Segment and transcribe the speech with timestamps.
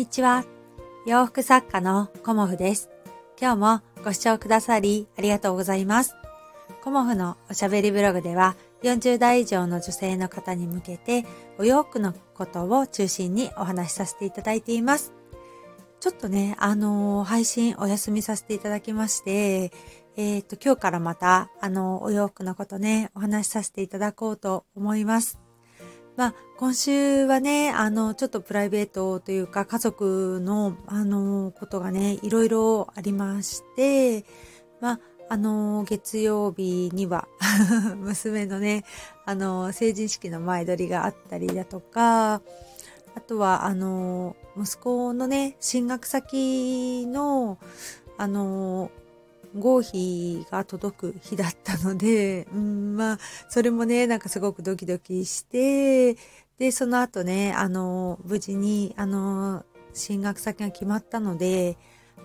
[0.00, 0.46] にちは。
[1.06, 2.88] 洋服作家のコモフです。
[3.38, 6.16] 今日もご視聴くださりありがとうございます。
[6.82, 11.26] コモフのおしゃべりブログでは40代以上の女性の方に向けて
[11.58, 15.12] お洋服のことを中心にお話しさせていただいています。
[16.00, 19.70] ちょっとね、あのー、配信お休みさせていただきまして、
[20.16, 25.49] えっ、と、今日からまた、あの、お洋服のことね、お話しさせていただこうと思います。
[26.20, 34.26] まあ、今週はね、あの、ちょっとプライベートというか、家族の、あの、ことがね、いろいろありまして、
[34.82, 37.26] まあ、あの、月曜日には
[37.96, 38.84] 娘のね、
[39.24, 42.42] あの、成人式の前撮りがあったりだとか、
[43.14, 47.56] あとは、あの、息子のね、進学先の、
[48.18, 48.90] あの、
[49.58, 53.18] 合否が届く日だったので、うん、まあ、
[53.48, 56.16] それもね、なんかすごくドキドキして、
[56.58, 61.78] で、その後ね、あの、無事に、あの、進学先が決まったので、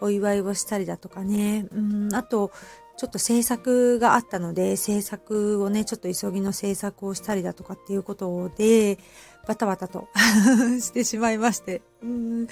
[0.00, 2.50] お祝いをしたりだとかね、うん、あと、
[2.96, 8.98] ちょっと制作があったので、制作をね、ちょっと急ぎの制作をしたりだとかっていうことで、
[9.46, 10.08] バタバタと
[10.80, 12.46] してしまいまして、うん。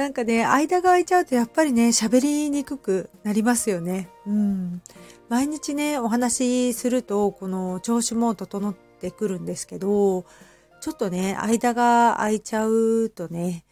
[0.00, 4.08] なんかね、間が空いちゃうとやっぱりね、喋りにくくなりますよね。
[4.26, 4.80] うん。
[5.28, 10.24] 毎日ね、お話しすると、この調子も整ってくるんですけど、
[10.80, 13.66] ちょっとね、間が空いちゃうとね、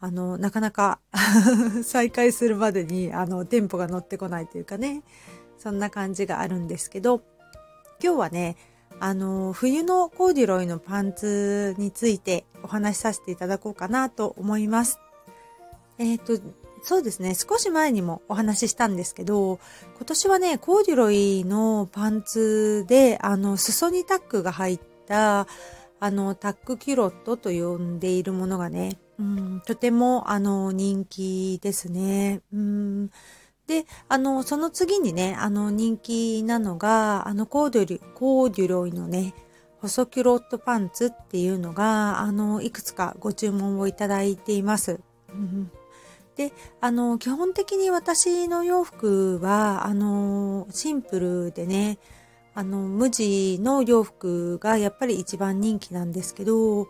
[0.00, 0.98] あの、なかなか
[1.84, 5.02] 再開するまでに、あの、テンポが乗ってこないというかね、
[5.58, 7.20] そんな感じがあるんですけど、
[8.02, 8.56] 今日はね、
[8.98, 15.00] あの、冬のコーデュロイのパンツについてお話しさせていただこうかなと思います。
[15.98, 16.42] えっ、ー、と、
[16.82, 17.34] そうですね。
[17.34, 19.58] 少し前にもお話ししたんですけど、
[19.96, 25.48] 今年はね、コーデュロイのパンツで、あの、裾にタックが入った、
[25.98, 32.42] あの、タックキュロットと呼んでいるものがね、うん、とても、あの、人気ですね。
[32.52, 33.10] うん、
[33.66, 39.34] で、あの、その次にね、あの、人気なのが、あの、コーデュリ、コーデュロイのね、
[39.80, 45.00] 細キュロットパンツっていうのが、あの、いくつかご注文をいただいています。
[45.30, 45.72] うん
[46.36, 51.98] で、あの、基本的に私の洋服は、あの、シンプルでね、
[52.54, 56.88] あの、無地の洋服がやっぱり一番人気なんですけど、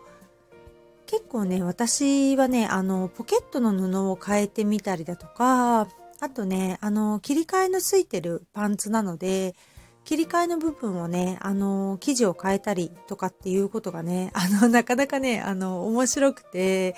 [1.05, 5.87] 結構ね、私はね、あの、ポケットの布を変えてみたりだとか、
[6.19, 9.55] あとね、あの、切り替えのついてるパンツなので、
[10.03, 16.95] 切り替えの部分をね、あの、生地を変えたりとかっていうことがね、あの、なかなかね、あの、面白くて、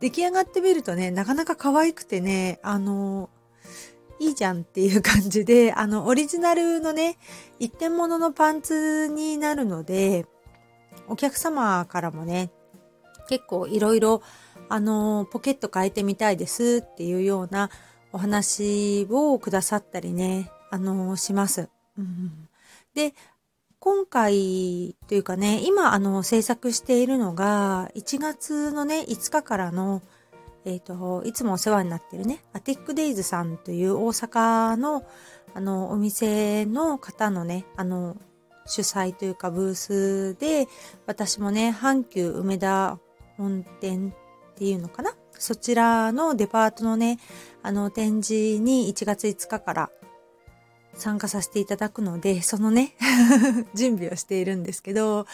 [0.00, 3.30] 出来上がってみるとね、なかなか可愛くてね、あの、
[4.20, 7.18] いいじゃんっていう感じで、 あの、オリジナルのね、
[7.58, 10.26] 一点物のパンツになるので、
[11.08, 12.50] お客様からもね、
[13.28, 14.22] 結構いろいろ、
[14.68, 17.70] あの、ポケット変えてみたいですっていうような
[18.12, 21.68] お話をくださったりね、あの、します。
[21.96, 22.48] うん、
[22.94, 23.14] で、
[23.80, 30.02] 今回というかね、今あの制作しているのが1月のね、5日からの
[30.64, 35.04] えっ、ー、と、いつもお世話になってるね、アティックデイズさんという大阪の
[35.54, 38.16] あのお店の方のね、あの
[38.66, 40.66] 主催というかブースで、
[41.06, 42.98] 私もね、阪急梅田
[43.36, 44.12] 本店
[44.52, 45.14] っていうのかな？
[45.38, 47.18] そちらのデパートのね、
[47.62, 49.90] あの展示に1月5日から
[50.98, 52.94] 参加させていただくので、そのね
[53.74, 55.26] 準備をしているんですけど、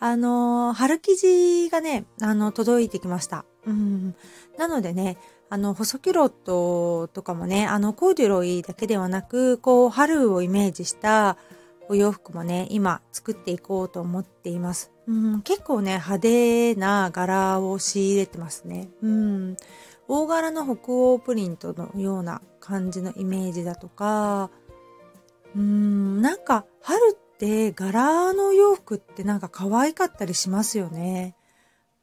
[0.00, 3.44] あの、春生地がね、あの、届いてきました。
[3.66, 4.14] うん。
[4.56, 5.18] なのでね、
[5.50, 11.36] あの、細キロットとかもね、あの、コーデュロイだけではなく、こう、春をイメージした
[11.88, 14.92] お洋服もね、今作っていこうと思っています。
[15.08, 18.90] うん、結構ね、派手な柄を仕入れてますね。
[19.02, 19.56] うん。
[20.06, 24.50] 大柄の北欧プリントのような感じのイメージだとか、
[25.56, 31.34] うん、なんか春って柄の洋服ってなんか可愛かったりしますよね。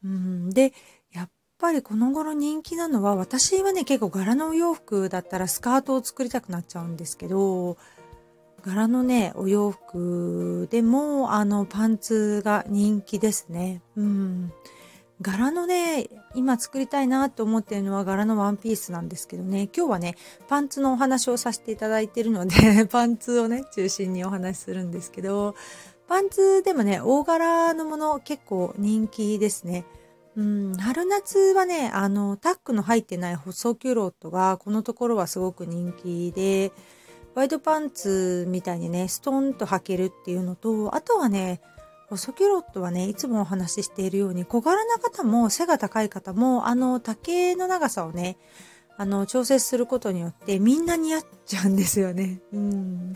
[0.04, 0.74] うん、で、
[1.12, 7.78] やっぱりこの頃人気なのは私はね結構柄のお洋服だったらスカートを作りたくなっちゃうんですけど、
[8.64, 13.82] 柄のね、お洋服でもあのパンツが人気ですね。
[13.96, 14.52] うん。
[15.22, 20.16] 柄のね、今作りたいなと思ってるのは柄のワンピースなんですけどね、今日はね、
[20.50, 25.56] パンツのお話をさせていただいてるので パンツをね、中心にお話しするんですけど、
[26.08, 29.86] パンツでもね、大柄のもの結構人気ですね。
[30.36, 36.74] うん、春夏はね、あの、タックの入ってない細キュロットが、このところはすごく人気で、
[37.36, 41.62] ワイドパンツみたいにね、ストンと履けるっていうのと、あとはね、
[42.10, 48.38] 細キュロットはね、いつもお話ししているように、小柄な方も背が高い方も、あの、丈の長さをね、
[48.98, 52.42] あの、調節することによってみんな似合っちゃうんですよね。
[52.54, 53.14] うん。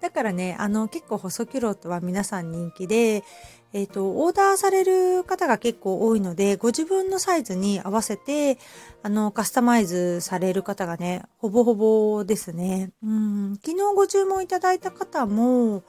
[0.00, 3.24] だからね、あの、結構細キュロットは皆さん人気で、
[3.72, 8.58] えっ、ー、と、オーダーされる方が結構多いので、ご自分のサイズに合わせて、
[9.02, 12.92] あの、カスタマイズされる方がね、ほぼほぼですね。
[13.02, 15.82] うん、昨日ご注文いただいた方も、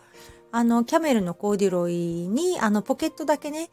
[0.51, 1.93] あの、キャメルのコーデュロイ
[2.27, 3.69] に、あの、ポケットだけね、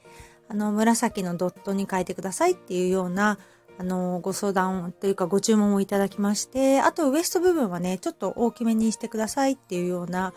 [0.49, 3.39] あの、紫のドットに変えてくださいっていうような、
[3.79, 10.33] あの、ご相談というかご注文をいただきまして、あとウエスト部分はね、ちょっと大きめにしてくださいっていうような、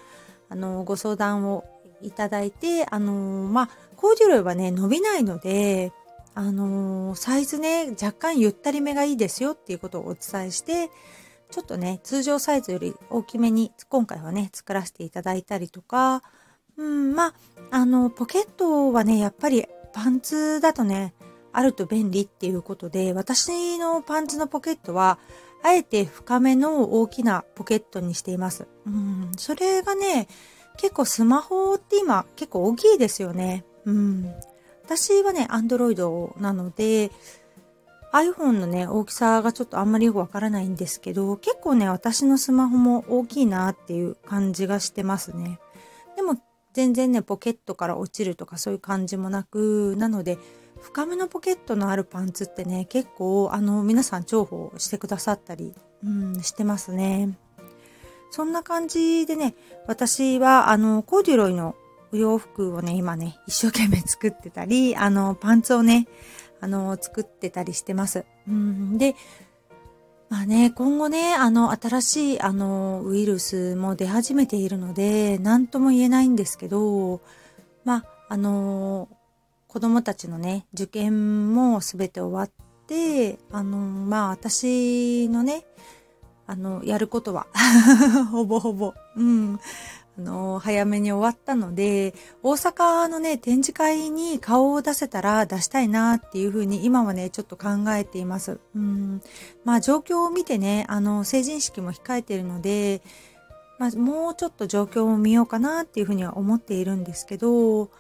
[0.50, 1.66] あの、ご相談を
[2.02, 5.92] いただいて、あのまあ、コーデュロイはね、伸びないので、
[6.36, 10.92] あのサイズね、若干ゆったりめがいいですよっていうことをお伝えして、
[11.50, 16.24] ちょっとね、通常サイズより大きめに今回はね、作らせていただいたりとか、
[16.78, 17.34] うん、まあ、
[17.72, 21.14] あの、ポケットはね、やっぱりパンツだとね、
[21.54, 25.20] あると便利っていうことで、私のパンツのポケットは、
[25.64, 28.68] あえて深めの大きなポケットにしています。
[28.86, 30.28] うん、それがね、
[30.78, 33.66] 結構スマホって今結構大きいですよね。
[33.86, 34.32] うん。
[34.84, 37.12] 私はね、Android なので、
[38.18, 45.60] iPhone のね、大きさがちょっとあんまりよくわからないんですけど、結構ね、私のスマホも大きいなっていう感じがしてますね。
[46.16, 46.36] でも、
[46.74, 50.38] 全然ね、ポケットから落ちるとかそういう感じもなく、なので、
[50.82, 55.74] 深めのポケットのあるパンツってね、結構、あの、皆さん重宝してくださったり、
[56.04, 57.38] うん、してますね。
[58.30, 59.56] そんな感じでね、
[59.88, 61.76] 私は、あの、コーデュロイの
[62.14, 66.08] お洋服をね、今ね、一生懸命作ってたり、あの、パンツをね、
[66.60, 68.26] あの、作ってたりしてます。
[68.48, 69.16] うん、で、
[70.30, 77.22] まあね、今後ね、あの、新しい、あの、ウイルスも出始めているので、何とも言えないんですけど、
[77.86, 79.08] まあ、あの、
[79.68, 85.66] 子供たちのね、受験もすべて終わって、あの、まあ、私のね、
[86.46, 87.48] あの、やることは
[88.32, 89.60] ほぼほぼ、うん、
[90.18, 98.60] あの、早めに終わったので、大阪のね、展示会に顔を出せたら出したいなっていうふうに今はね、ちょっと考えています。
[98.76, 99.22] うん。
[99.64, 103.02] まあ状況を見てね、あの、成人式も控えているので、
[103.78, 107.92] まあもうちょっと状況を見ようかなっていうふうには思っているんですけど、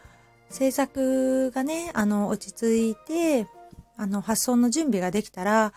[0.49, 3.47] 制作がね、あの、落ち着いて、
[3.95, 5.73] あの、発送の準備ができたら、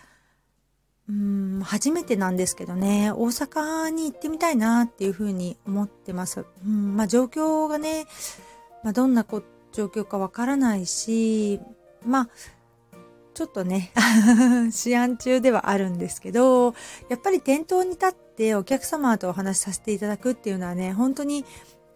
[1.11, 6.47] うん、初めてなんですけどね、大阪に行ってみたいなっていうふうに思ってます。
[6.65, 8.07] うん、まあ状況がね、
[8.85, 9.43] まあ、どんなこ
[9.73, 11.61] 状況かわからないし、
[12.07, 12.29] まあ、
[13.35, 13.93] ちょっとね、
[14.71, 16.75] 試案中ではあるんですけど、
[17.09, 21.45] やっぱり店頭に立ってお客様とお話しさせていただくっていうのはね、本当に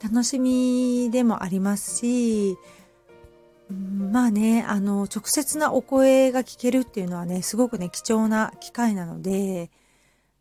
[0.03, 2.57] 楽しみでもありますし、
[4.15, 9.73] まあね、あの、直接なお声が聞けるっていうのはね、すごくね、貴重な機会なので、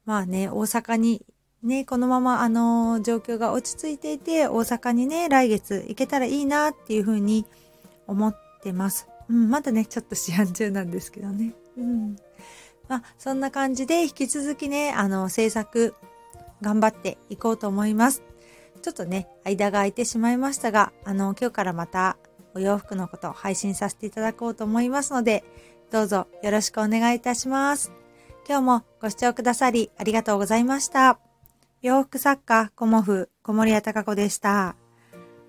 [0.05, 1.25] まあね、大阪に
[1.63, 7.47] ね、このままあの、状況が落ち着いていて、大阪にね、来月行けたらいいなっていうふうに
[8.05, 9.07] 思ってます。
[9.27, 11.55] うん、まだね、ちょっと試案中なんですけどね。
[11.75, 12.15] うん。
[12.87, 15.95] まあ、そんな感じで引き続きね、あの、制作
[16.61, 18.21] 頑張っていこうと思います。
[18.83, 22.17] ちょっとね、間が空いてしまいましたが、あの、今日からまた
[22.55, 25.43] お洋服のことを配信させていただこうと思いますので、
[25.91, 27.91] どうぞよろしくお願いいたします。
[28.47, 31.19] 今日もご視聴くださりありがとうございました。
[31.81, 34.75] 洋服作家、コモフ、小森屋隆子でした。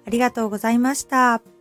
[0.07, 1.54] ありがとうございました。